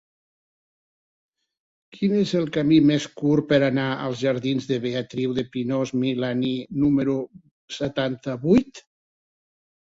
Quin 1.97 2.15
és 2.21 2.31
el 2.39 2.47
camí 2.55 2.79
més 2.91 3.05
curt 3.19 3.45
per 3.51 3.59
anar 3.67 3.83
als 4.07 4.23
jardins 4.23 4.65
de 4.71 4.79
Beatriu 4.87 5.37
de 5.41 5.45
Pinós-Milany 5.57 6.43
número 6.87 7.19
setanta-vuit? 7.77 8.83